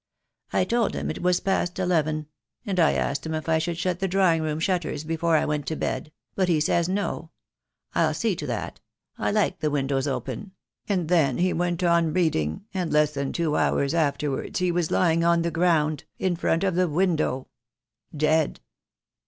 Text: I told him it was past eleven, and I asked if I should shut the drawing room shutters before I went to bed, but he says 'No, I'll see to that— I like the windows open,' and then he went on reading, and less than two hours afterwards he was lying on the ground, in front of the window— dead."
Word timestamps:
I 0.51 0.63
told 0.65 0.95
him 0.95 1.11
it 1.11 1.21
was 1.21 1.41
past 1.41 1.77
eleven, 1.77 2.25
and 2.65 2.79
I 2.79 2.93
asked 2.93 3.27
if 3.27 3.47
I 3.47 3.59
should 3.59 3.77
shut 3.77 3.99
the 3.99 4.07
drawing 4.07 4.41
room 4.41 4.59
shutters 4.59 5.03
before 5.03 5.35
I 5.35 5.45
went 5.45 5.67
to 5.67 5.75
bed, 5.75 6.11
but 6.33 6.49
he 6.49 6.59
says 6.59 6.89
'No, 6.89 7.29
I'll 7.93 8.15
see 8.15 8.35
to 8.37 8.47
that— 8.47 8.79
I 9.19 9.29
like 9.29 9.59
the 9.59 9.69
windows 9.69 10.07
open,' 10.07 10.53
and 10.89 11.07
then 11.07 11.37
he 11.37 11.53
went 11.53 11.83
on 11.83 12.13
reading, 12.13 12.65
and 12.73 12.91
less 12.91 13.11
than 13.13 13.31
two 13.31 13.55
hours 13.55 13.93
afterwards 13.93 14.57
he 14.57 14.71
was 14.71 14.89
lying 14.89 15.23
on 15.23 15.43
the 15.43 15.51
ground, 15.51 16.05
in 16.17 16.35
front 16.35 16.63
of 16.63 16.73
the 16.73 16.89
window— 16.89 17.49
dead." 18.27 18.59